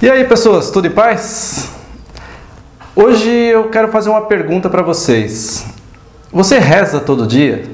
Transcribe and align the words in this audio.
E 0.00 0.08
aí, 0.08 0.22
pessoas, 0.22 0.70
tudo 0.70 0.86
em 0.86 0.92
paz? 0.92 1.72
Hoje 2.94 3.28
eu 3.28 3.64
quero 3.68 3.88
fazer 3.88 4.08
uma 4.08 4.20
pergunta 4.20 4.70
para 4.70 4.80
vocês. 4.80 5.66
Você 6.32 6.60
reza 6.60 7.00
todo 7.00 7.26
dia? 7.26 7.64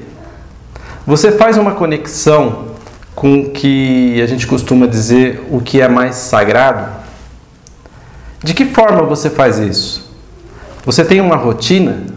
Você 1.05 1.31
faz 1.31 1.55
uma 1.55 1.73
conexão 1.73 2.69
com 3.13 3.41
o 3.41 3.51
que 3.51 4.19
a 4.23 4.25
gente 4.25 4.47
costuma 4.47 4.87
dizer 4.87 5.45
o 5.51 5.61
que 5.61 5.79
é 5.79 5.87
mais 5.87 6.15
sagrado? 6.15 6.89
De 8.43 8.55
que 8.55 8.65
forma 8.65 9.03
você 9.03 9.29
faz 9.29 9.59
isso? 9.59 10.11
Você 10.83 11.05
tem 11.05 11.21
uma 11.21 11.35
rotina? 11.35 12.07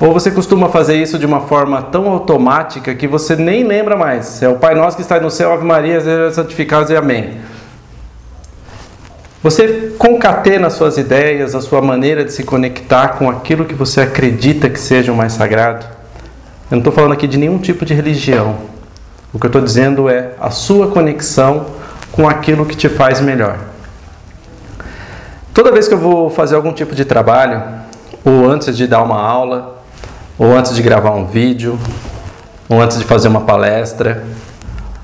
Ou 0.00 0.12
você 0.12 0.32
costuma 0.32 0.70
fazer 0.70 1.00
isso 1.00 1.20
de 1.20 1.24
uma 1.24 1.42
forma 1.42 1.82
tão 1.82 2.08
automática 2.08 2.92
que 2.96 3.06
você 3.06 3.36
nem 3.36 3.62
lembra 3.62 3.96
mais? 3.96 4.42
É 4.42 4.48
o 4.48 4.56
Pai 4.56 4.74
Nosso 4.74 4.96
que 4.96 5.02
está 5.02 5.20
no 5.20 5.30
céu, 5.30 5.52
Ave 5.52 5.64
Maria, 5.64 6.32
santificado 6.32 6.92
e 6.92 6.96
Amém. 6.96 7.55
Você 9.46 9.94
concatena 9.96 10.68
suas 10.70 10.98
ideias, 10.98 11.54
a 11.54 11.60
sua 11.60 11.80
maneira 11.80 12.24
de 12.24 12.32
se 12.32 12.42
conectar 12.42 13.10
com 13.10 13.30
aquilo 13.30 13.64
que 13.64 13.76
você 13.76 14.00
acredita 14.00 14.68
que 14.68 14.80
seja 14.80 15.12
o 15.12 15.16
mais 15.16 15.34
sagrado. 15.34 15.86
Eu 16.68 16.72
não 16.72 16.78
estou 16.78 16.92
falando 16.92 17.12
aqui 17.12 17.28
de 17.28 17.38
nenhum 17.38 17.56
tipo 17.58 17.84
de 17.84 17.94
religião. 17.94 18.56
O 19.32 19.38
que 19.38 19.46
eu 19.46 19.48
estou 19.48 19.62
dizendo 19.62 20.08
é 20.08 20.32
a 20.40 20.50
sua 20.50 20.88
conexão 20.88 21.66
com 22.10 22.28
aquilo 22.28 22.66
que 22.66 22.74
te 22.74 22.88
faz 22.88 23.20
melhor. 23.20 23.56
Toda 25.54 25.70
vez 25.70 25.86
que 25.86 25.94
eu 25.94 25.98
vou 25.98 26.28
fazer 26.28 26.56
algum 26.56 26.72
tipo 26.72 26.92
de 26.92 27.04
trabalho, 27.04 27.62
ou 28.24 28.50
antes 28.50 28.76
de 28.76 28.84
dar 28.88 29.00
uma 29.00 29.22
aula, 29.22 29.80
ou 30.36 30.56
antes 30.56 30.74
de 30.74 30.82
gravar 30.82 31.12
um 31.12 31.24
vídeo, 31.24 31.78
ou 32.68 32.80
antes 32.80 32.98
de 32.98 33.04
fazer 33.04 33.28
uma 33.28 33.42
palestra, 33.42 34.24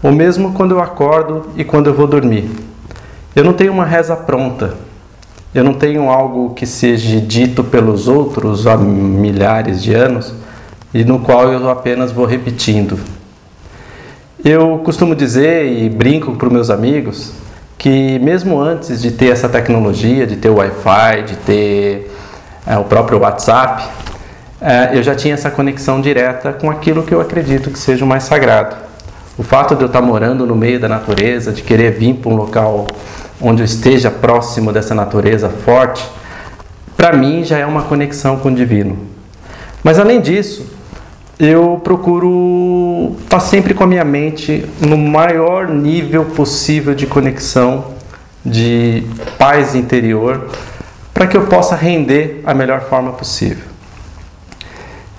ou 0.03 0.11
mesmo 0.11 0.53
quando 0.53 0.73
eu 0.73 0.81
acordo 0.81 1.51
e 1.55 1.63
quando 1.63 1.87
eu 1.87 1.95
vou 1.95 2.09
dormir, 2.09 2.72
eu 3.35 3.45
não 3.45 3.53
tenho 3.53 3.73
uma 3.73 3.85
reza 3.85 4.15
pronta. 4.15 4.75
Eu 5.55 5.63
não 5.63 5.75
tenho 5.75 6.09
algo 6.09 6.55
que 6.55 6.67
seja 6.67 7.21
dito 7.21 7.63
pelos 7.63 8.09
outros 8.09 8.67
há 8.67 8.77
milhares 8.77 9.83
de 9.83 9.95
anos 9.95 10.33
e 10.95 11.05
no 11.05 11.19
qual 11.19 11.53
eu 11.53 11.69
apenas 11.69 12.11
vou 12.11 12.25
repetindo. 12.25 12.99
Eu 14.45 14.81
costumo 14.85 15.15
dizer 15.15 15.67
e 15.67 15.89
brinco 15.89 16.33
para 16.33 16.47
os 16.47 16.53
meus 16.53 16.71
amigos 16.71 17.33
que 17.79 18.19
mesmo 18.21 18.61
antes 18.61 19.03
de 19.03 19.11
ter 19.11 19.33
essa 19.33 19.49
tecnologia, 19.49 20.27
de 20.27 20.37
ter 20.37 20.49
o 20.49 20.57
Wi-Fi, 20.57 21.23
de 21.25 21.37
ter 21.37 22.11
é, 22.67 22.79
o 22.79 22.85
próprio 22.85 23.19
WhatsApp, 23.19 23.89
é, 24.61 24.97
eu 24.97 25.03
já 25.03 25.15
tinha 25.15 25.35
essa 25.35 25.51
conexão 25.51 26.01
direta 26.01 26.53
com 26.53 26.71
aquilo 26.71 27.03
que 27.03 27.13
eu 27.13 27.21
acredito 27.21 27.71
que 27.71 27.79
seja 27.79 28.05
o 28.05 28.09
mais 28.09 28.23
sagrado. 28.23 28.77
O 29.37 29.43
fato 29.43 29.75
de 29.75 29.83
eu 29.83 29.87
estar 29.87 30.01
morando 30.01 30.47
no 30.47 30.55
meio 30.55 30.79
da 30.79 30.89
natureza, 30.89 31.53
de 31.53 31.63
querer 31.63 31.91
vir 31.93 32.15
para 32.15 32.31
um 32.31 32.37
local 32.37 32.87
onde 33.43 33.61
eu 33.61 33.67
esteja 33.67 34.11
próximo 34.11 34.73
dessa 34.73 34.95
natureza 34.95 35.49
forte, 35.49 36.09
para 36.97 37.13
mim 37.13 37.43
já 37.43 37.59
é 37.59 37.67
uma 37.67 37.83
conexão 37.83 38.37
com 38.37 38.49
o 38.49 38.55
divino. 38.55 38.97
Mas 39.83 39.99
além 39.99 40.21
disso, 40.21 40.65
eu 41.39 41.81
procuro 41.83 43.17
estar 43.25 43.39
tá 43.39 43.41
sempre 43.41 43.75
com 43.75 43.83
a 43.83 43.87
minha 43.87 44.05
mente 44.05 44.65
no 44.81 44.97
maior 44.97 45.69
nível 45.69 46.25
possível 46.25 46.95
de 46.95 47.07
conexão, 47.07 47.87
de 48.45 49.05
paz 49.39 49.75
interior, 49.75 50.49
para 51.13 51.27
que 51.27 51.37
eu 51.37 51.47
possa 51.47 51.75
render 51.75 52.41
a 52.45 52.55
melhor 52.55 52.83
forma 52.83 53.13
possível. 53.13 53.65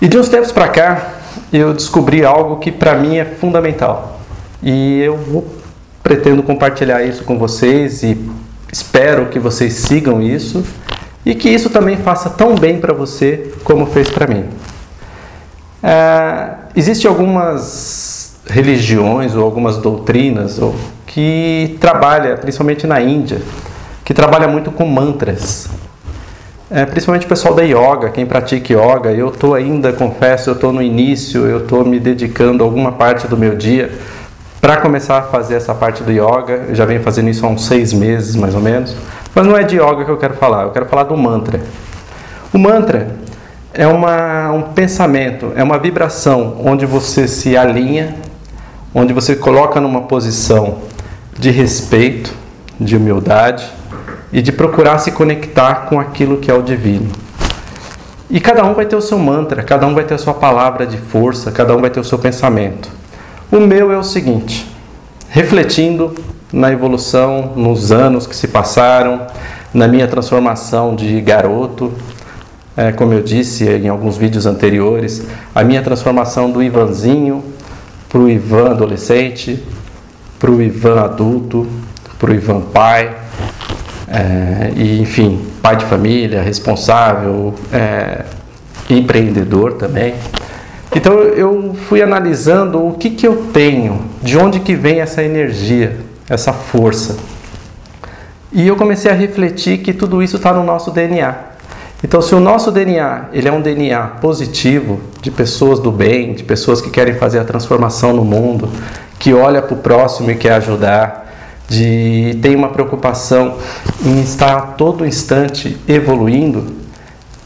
E 0.00 0.08
de 0.08 0.18
uns 0.18 0.28
tempos 0.28 0.50
para 0.50 0.68
cá, 0.68 1.14
eu 1.52 1.74
descobri 1.74 2.24
algo 2.24 2.56
que 2.56 2.72
para 2.72 2.94
mim 2.94 3.18
é 3.18 3.24
fundamental. 3.24 4.20
E 4.62 5.00
eu 5.00 5.16
vou 5.16 5.63
pretendo 6.04 6.42
compartilhar 6.42 7.02
isso 7.02 7.24
com 7.24 7.38
vocês 7.38 8.02
e 8.02 8.16
espero 8.70 9.26
que 9.26 9.38
vocês 9.38 9.72
sigam 9.72 10.20
isso 10.20 10.62
e 11.24 11.34
que 11.34 11.48
isso 11.48 11.70
também 11.70 11.96
faça 11.96 12.28
tão 12.28 12.54
bem 12.54 12.78
para 12.78 12.92
você 12.92 13.52
como 13.64 13.86
fez 13.86 14.10
para 14.10 14.26
mim. 14.26 14.44
É, 15.82 16.50
Existem 16.76 17.08
algumas 17.08 18.36
religiões 18.46 19.34
ou 19.34 19.42
algumas 19.42 19.78
doutrinas 19.78 20.58
ou, 20.58 20.74
que 21.06 21.78
trabalham, 21.80 22.36
principalmente 22.36 22.86
na 22.86 23.00
Índia, 23.00 23.40
que 24.04 24.12
trabalha 24.12 24.46
muito 24.46 24.70
com 24.70 24.86
mantras. 24.86 25.68
É, 26.70 26.84
principalmente 26.84 27.24
o 27.24 27.28
pessoal 27.28 27.54
da 27.54 27.62
yoga, 27.62 28.10
quem 28.10 28.26
pratica 28.26 28.72
yoga, 28.72 29.12
eu 29.12 29.28
estou 29.28 29.54
ainda, 29.54 29.92
confesso, 29.92 30.50
eu 30.50 30.54
estou 30.54 30.72
no 30.72 30.82
início, 30.82 31.46
eu 31.46 31.58
estou 31.58 31.84
me 31.84 32.00
dedicando 32.00 32.64
alguma 32.64 32.92
parte 32.92 33.28
do 33.28 33.36
meu 33.36 33.54
dia 33.54 33.92
para 34.64 34.78
começar 34.78 35.18
a 35.18 35.22
fazer 35.24 35.56
essa 35.56 35.74
parte 35.74 36.02
do 36.02 36.10
yoga. 36.10 36.64
Eu 36.68 36.74
já 36.74 36.86
venho 36.86 37.02
fazendo 37.02 37.28
isso 37.28 37.44
há 37.44 37.48
uns 37.50 37.66
seis 37.66 37.92
meses, 37.92 38.34
mais 38.34 38.54
ou 38.54 38.62
menos. 38.62 38.96
Mas 39.34 39.46
não 39.46 39.54
é 39.54 39.62
de 39.62 39.76
yoga 39.76 40.06
que 40.06 40.10
eu 40.10 40.16
quero 40.16 40.32
falar, 40.36 40.62
eu 40.62 40.70
quero 40.70 40.86
falar 40.86 41.02
do 41.02 41.14
mantra. 41.14 41.60
O 42.50 42.56
mantra 42.56 43.08
é 43.74 43.86
uma, 43.86 44.50
um 44.52 44.62
pensamento, 44.62 45.52
é 45.54 45.62
uma 45.62 45.78
vibração 45.78 46.62
onde 46.64 46.86
você 46.86 47.28
se 47.28 47.54
alinha, 47.54 48.14
onde 48.94 49.12
você 49.12 49.36
coloca 49.36 49.78
numa 49.82 50.00
posição 50.04 50.78
de 51.38 51.50
respeito, 51.50 52.32
de 52.80 52.96
humildade 52.96 53.70
e 54.32 54.40
de 54.40 54.50
procurar 54.50 54.96
se 54.96 55.12
conectar 55.12 55.88
com 55.90 56.00
aquilo 56.00 56.38
que 56.38 56.50
é 56.50 56.54
o 56.54 56.62
divino. 56.62 57.12
E 58.30 58.40
cada 58.40 58.64
um 58.64 58.72
vai 58.72 58.86
ter 58.86 58.96
o 58.96 59.02
seu 59.02 59.18
mantra, 59.18 59.62
cada 59.62 59.86
um 59.86 59.94
vai 59.94 60.04
ter 60.04 60.14
a 60.14 60.18
sua 60.18 60.32
palavra 60.32 60.86
de 60.86 60.96
força, 60.96 61.52
cada 61.52 61.76
um 61.76 61.82
vai 61.82 61.90
ter 61.90 62.00
o 62.00 62.04
seu 62.04 62.18
pensamento. 62.18 63.03
O 63.50 63.60
meu 63.60 63.92
é 63.92 63.98
o 63.98 64.02
seguinte: 64.02 64.66
refletindo 65.28 66.14
na 66.52 66.70
evolução, 66.70 67.52
nos 67.56 67.90
anos 67.90 68.26
que 68.26 68.36
se 68.36 68.48
passaram, 68.48 69.26
na 69.72 69.88
minha 69.88 70.06
transformação 70.06 70.94
de 70.94 71.20
garoto, 71.20 71.92
é, 72.76 72.92
como 72.92 73.12
eu 73.12 73.22
disse 73.22 73.68
em 73.68 73.88
alguns 73.88 74.16
vídeos 74.16 74.46
anteriores, 74.46 75.26
a 75.54 75.62
minha 75.64 75.82
transformação 75.82 76.50
do 76.50 76.62
Ivanzinho 76.62 77.44
para 78.08 78.20
o 78.20 78.28
Ivan 78.28 78.70
adolescente, 78.70 79.62
para 80.38 80.50
o 80.50 80.62
Ivan 80.62 81.00
adulto, 81.00 81.66
para 82.18 82.30
o 82.30 82.34
Ivan 82.34 82.60
pai, 82.60 83.16
é, 84.08 84.72
e 84.76 85.00
enfim, 85.00 85.44
pai 85.60 85.76
de 85.76 85.84
família, 85.84 86.42
responsável, 86.42 87.54
é, 87.72 88.24
empreendedor 88.88 89.74
também. 89.74 90.14
Então 90.94 91.14
eu 91.18 91.74
fui 91.88 92.00
analisando 92.00 92.86
o 92.86 92.92
que, 92.92 93.10
que 93.10 93.26
eu 93.26 93.46
tenho, 93.52 94.04
de 94.22 94.38
onde 94.38 94.60
que 94.60 94.76
vem 94.76 95.00
essa 95.00 95.22
energia, 95.22 95.96
essa 96.28 96.52
força. 96.52 97.16
E 98.52 98.68
eu 98.68 98.76
comecei 98.76 99.10
a 99.10 99.14
refletir 99.14 99.78
que 99.78 99.92
tudo 99.92 100.22
isso 100.22 100.36
está 100.36 100.52
no 100.52 100.62
nosso 100.62 100.92
DNA. 100.92 101.34
Então, 102.04 102.20
se 102.20 102.34
o 102.34 102.38
nosso 102.38 102.70
DNA 102.70 103.30
ele 103.32 103.48
é 103.48 103.52
um 103.52 103.60
DNA 103.60 104.06
positivo, 104.20 105.00
de 105.20 105.30
pessoas 105.30 105.80
do 105.80 105.90
bem, 105.90 106.34
de 106.34 106.44
pessoas 106.44 106.80
que 106.80 106.90
querem 106.90 107.14
fazer 107.14 107.38
a 107.38 107.44
transformação 107.44 108.12
no 108.12 108.24
mundo, 108.24 108.68
que 109.18 109.32
olha 109.32 109.62
para 109.62 109.74
o 109.74 109.78
próximo 109.78 110.30
e 110.30 110.34
quer 110.36 110.52
ajudar, 110.52 111.24
de 111.66 112.38
tem 112.42 112.54
uma 112.54 112.68
preocupação 112.68 113.56
em 114.04 114.20
estar 114.20 114.54
a 114.54 114.60
todo 114.60 115.06
instante 115.06 115.78
evoluindo, 115.88 116.66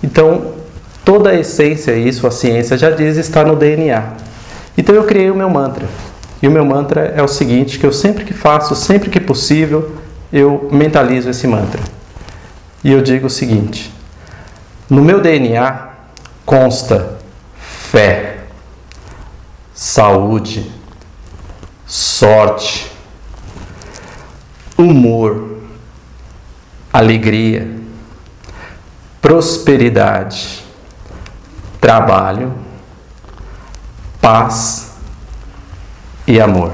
então 0.02 0.57
Toda 1.08 1.30
a 1.30 1.34
essência, 1.34 1.92
isso 1.96 2.26
a 2.26 2.30
ciência 2.30 2.76
já 2.76 2.90
diz, 2.90 3.16
está 3.16 3.42
no 3.42 3.56
DNA. 3.56 4.12
Então 4.76 4.94
eu 4.94 5.04
criei 5.04 5.30
o 5.30 5.34
meu 5.34 5.48
mantra. 5.48 5.86
E 6.42 6.46
o 6.46 6.50
meu 6.50 6.66
mantra 6.66 7.14
é 7.16 7.22
o 7.22 7.26
seguinte, 7.26 7.78
que 7.78 7.86
eu 7.86 7.94
sempre 7.94 8.26
que 8.26 8.34
faço, 8.34 8.76
sempre 8.76 9.08
que 9.08 9.18
possível, 9.18 9.96
eu 10.30 10.68
mentalizo 10.70 11.30
esse 11.30 11.46
mantra. 11.46 11.80
E 12.84 12.92
eu 12.92 13.00
digo 13.00 13.28
o 13.28 13.30
seguinte: 13.30 13.90
no 14.90 15.00
meu 15.00 15.18
DNA 15.18 15.88
consta 16.44 17.16
fé, 17.56 18.40
saúde, 19.72 20.70
sorte, 21.86 22.92
humor, 24.76 25.56
alegria, 26.92 27.66
prosperidade, 29.22 30.67
trabalho, 31.88 32.52
paz 34.20 34.90
e 36.26 36.38
amor. 36.38 36.70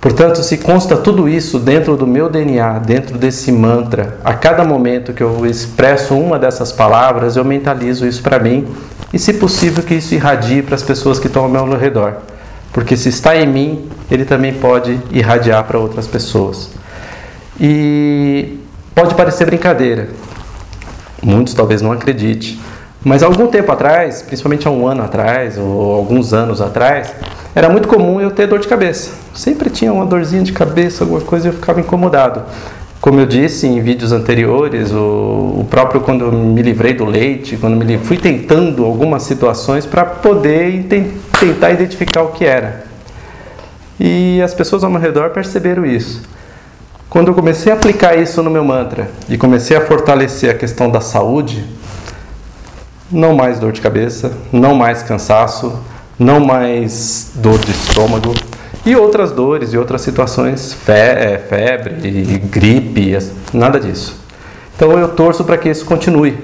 Portanto, 0.00 0.42
se 0.42 0.56
consta 0.56 0.96
tudo 0.96 1.28
isso 1.28 1.58
dentro 1.58 1.94
do 1.94 2.06
meu 2.06 2.30
DNA, 2.30 2.78
dentro 2.78 3.18
desse 3.18 3.52
mantra, 3.52 4.18
a 4.24 4.32
cada 4.32 4.64
momento 4.64 5.12
que 5.12 5.22
eu 5.22 5.44
expresso 5.44 6.14
uma 6.14 6.38
dessas 6.38 6.72
palavras, 6.72 7.36
eu 7.36 7.44
mentalizo 7.44 8.06
isso 8.06 8.22
para 8.22 8.38
mim 8.38 8.66
e, 9.12 9.18
se 9.18 9.34
possível, 9.34 9.84
que 9.84 9.92
isso 9.96 10.14
irradie 10.14 10.62
para 10.62 10.74
as 10.74 10.82
pessoas 10.82 11.18
que 11.18 11.26
estão 11.26 11.42
ao 11.42 11.50
meu 11.50 11.76
redor. 11.76 12.14
Porque 12.72 12.96
se 12.96 13.10
está 13.10 13.36
em 13.36 13.46
mim, 13.46 13.90
ele 14.10 14.24
também 14.24 14.54
pode 14.54 14.98
irradiar 15.10 15.64
para 15.64 15.78
outras 15.78 16.06
pessoas. 16.06 16.70
E 17.60 18.58
pode 18.94 19.14
parecer 19.14 19.44
brincadeira, 19.44 20.08
muitos 21.22 21.52
talvez 21.52 21.82
não 21.82 21.92
acreditem, 21.92 22.58
mas 23.02 23.22
algum 23.22 23.46
tempo 23.46 23.72
atrás, 23.72 24.22
principalmente 24.22 24.68
há 24.68 24.70
um 24.70 24.86
ano 24.86 25.02
atrás 25.02 25.56
ou 25.56 25.94
alguns 25.94 26.34
anos 26.34 26.60
atrás, 26.60 27.12
era 27.54 27.68
muito 27.68 27.88
comum 27.88 28.20
eu 28.20 28.30
ter 28.30 28.46
dor 28.46 28.58
de 28.58 28.68
cabeça. 28.68 29.12
Sempre 29.34 29.70
tinha 29.70 29.92
uma 29.92 30.04
dorzinha 30.04 30.42
de 30.42 30.52
cabeça, 30.52 31.04
alguma 31.04 31.20
coisa 31.20 31.48
e 31.48 31.50
eu 31.50 31.54
ficava 31.54 31.80
incomodado. 31.80 32.42
Como 33.00 33.18
eu 33.18 33.24
disse 33.24 33.66
em 33.66 33.80
vídeos 33.80 34.12
anteriores, 34.12 34.92
o, 34.92 35.56
o 35.60 35.66
próprio 35.70 36.02
quando 36.02 36.26
eu 36.26 36.32
me 36.32 36.60
livrei 36.60 36.92
do 36.92 37.06
leite, 37.06 37.56
quando 37.56 37.82
me 37.82 37.96
fui 37.96 38.18
tentando 38.18 38.84
algumas 38.84 39.22
situações 39.22 39.86
para 39.86 40.04
poder 40.04 40.86
tentar 41.38 41.70
identificar 41.70 42.22
o 42.22 42.28
que 42.28 42.44
era. 42.44 42.84
E 43.98 44.42
as 44.42 44.52
pessoas 44.52 44.84
ao 44.84 44.90
meu 44.90 45.00
redor 45.00 45.30
perceberam 45.30 45.86
isso. 45.86 46.22
Quando 47.08 47.28
eu 47.28 47.34
comecei 47.34 47.72
a 47.72 47.74
aplicar 47.74 48.16
isso 48.16 48.42
no 48.42 48.50
meu 48.50 48.62
mantra 48.62 49.10
e 49.28 49.38
comecei 49.38 49.76
a 49.76 49.80
fortalecer 49.80 50.50
a 50.50 50.54
questão 50.54 50.90
da 50.90 51.00
saúde, 51.00 51.64
não 53.10 53.34
mais 53.34 53.58
dor 53.58 53.72
de 53.72 53.80
cabeça, 53.80 54.32
não 54.52 54.74
mais 54.74 55.02
cansaço, 55.02 55.72
não 56.18 56.40
mais 56.40 57.32
dor 57.34 57.58
de 57.58 57.70
estômago, 57.70 58.34
e 58.84 58.96
outras 58.96 59.32
dores 59.32 59.72
e 59.72 59.78
outras 59.78 60.00
situações, 60.00 60.76
é, 60.88 61.38
febre, 61.38 61.92
gripe, 62.38 63.18
nada 63.52 63.78
disso. 63.78 64.18
Então 64.74 64.98
eu 64.98 65.08
torço 65.08 65.44
para 65.44 65.58
que 65.58 65.68
isso 65.68 65.84
continue. 65.84 66.38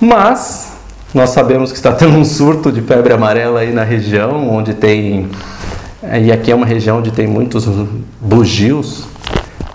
Mas 0.00 0.72
nós 1.14 1.30
sabemos 1.30 1.70
que 1.70 1.76
está 1.76 1.92
tendo 1.94 2.16
um 2.16 2.24
surto 2.24 2.72
de 2.72 2.80
febre 2.80 3.12
amarela 3.12 3.60
aí 3.60 3.72
na 3.72 3.84
região, 3.84 4.48
onde 4.48 4.74
tem. 4.74 5.28
E 6.20 6.32
aqui 6.32 6.50
é 6.50 6.54
uma 6.54 6.66
região 6.66 6.98
onde 6.98 7.10
tem 7.10 7.26
muitos 7.26 7.66
bugios. 8.20 9.04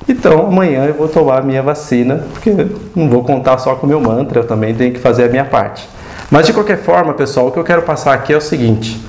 Então 0.10 0.48
amanhã 0.48 0.86
eu 0.86 0.94
vou 0.94 1.08
tomar 1.08 1.40
a 1.40 1.42
minha 1.42 1.62
vacina, 1.62 2.26
porque 2.34 2.68
não 2.96 3.10
vou 3.10 3.24
contar 3.24 3.58
só 3.60 3.76
com 3.76 3.86
o 3.86 3.90
meu 3.90 4.00
mantra, 4.02 4.40
eu 4.40 4.48
também 4.48 4.74
tenho 4.74 4.94
que 4.94 5.00
fazer 5.00 5.26
a 5.26 5.30
minha 5.30 5.46
parte. 5.46 5.88
Mas 6.30 6.46
de 6.46 6.54
qualquer 6.54 6.80
forma, 6.80 7.14
pessoal, 7.14 7.48
o 7.48 7.52
que 7.52 7.60
eu 7.60 7.64
quero 7.64 7.82
passar 7.84 8.14
aqui 8.14 8.34
é 8.34 8.38
o 8.38 8.42
seguinte: 8.42 9.02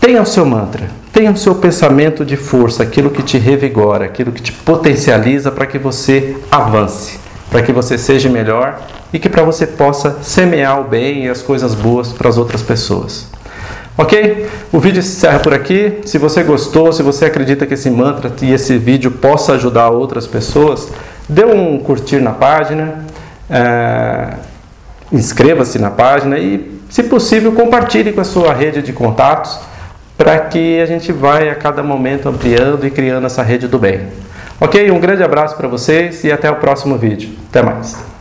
tenha 0.00 0.22
o 0.22 0.26
seu 0.26 0.46
mantra, 0.46 0.88
tenha 1.12 1.30
o 1.30 1.36
seu 1.36 1.54
pensamento 1.54 2.24
de 2.24 2.36
força, 2.36 2.82
aquilo 2.82 3.10
que 3.10 3.22
te 3.22 3.38
revigora, 3.38 4.04
aquilo 4.04 4.30
que 4.32 4.40
te 4.40 4.52
potencializa 4.52 5.50
para 5.50 5.66
que 5.66 5.78
você 5.78 6.36
avance, 6.50 7.18
para 7.50 7.62
que 7.62 7.72
você 7.72 7.98
seja 7.98 8.28
melhor 8.28 8.80
e 9.12 9.18
que 9.18 9.28
para 9.28 9.42
você 9.42 9.66
possa 9.66 10.18
semear 10.22 10.80
o 10.80 10.84
bem 10.84 11.26
e 11.26 11.28
as 11.28 11.42
coisas 11.42 11.74
boas 11.74 12.12
para 12.12 12.28
as 12.28 12.38
outras 12.38 12.62
pessoas. 12.62 13.26
Ok? 13.96 14.48
O 14.72 14.80
vídeo 14.80 15.02
se 15.02 15.16
encerra 15.16 15.38
por 15.40 15.52
aqui. 15.52 16.00
Se 16.06 16.16
você 16.16 16.42
gostou, 16.42 16.92
se 16.92 17.02
você 17.02 17.26
acredita 17.26 17.66
que 17.66 17.74
esse 17.74 17.90
mantra 17.90 18.32
e 18.40 18.52
esse 18.52 18.78
vídeo 18.78 19.10
possa 19.10 19.52
ajudar 19.52 19.90
outras 19.90 20.26
pessoas, 20.26 20.88
dê 21.28 21.44
um 21.44 21.78
curtir 21.78 22.20
na 22.20 22.32
página, 22.32 23.04
é... 23.50 24.51
inscreva-se 25.12 25.78
na 25.78 25.90
página 25.90 26.38
e, 26.38 26.80
se 26.88 27.02
possível, 27.04 27.52
compartilhe 27.52 28.12
com 28.12 28.20
a 28.20 28.24
sua 28.24 28.52
rede 28.52 28.82
de 28.82 28.92
contatos 28.92 29.58
para 30.16 30.38
que 30.38 30.80
a 30.80 30.86
gente 30.86 31.12
vai 31.12 31.48
a 31.48 31.54
cada 31.54 31.82
momento 31.82 32.28
ampliando 32.28 32.86
e 32.86 32.90
criando 32.90 33.26
essa 33.26 33.42
rede 33.42 33.68
do 33.68 33.78
bem. 33.78 34.08
Ok? 34.60 34.90
Um 34.90 35.00
grande 35.00 35.22
abraço 35.22 35.56
para 35.56 35.68
vocês 35.68 36.22
e 36.24 36.30
até 36.30 36.50
o 36.50 36.56
próximo 36.56 36.96
vídeo. 36.96 37.30
Até 37.50 37.62
mais. 37.62 38.11